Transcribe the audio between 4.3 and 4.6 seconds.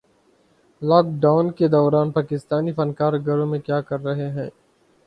ہیں